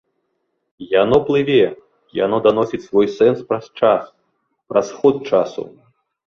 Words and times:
Яно 1.01 1.17
плыве, 1.27 1.57
яно 2.25 2.37
даносіць 2.47 2.79
свой 2.87 3.07
сэнс 3.17 3.39
праз 3.53 3.65
час, 3.83 4.09
праз 4.73 4.87
ход 5.03 5.15
часу. 5.29 5.63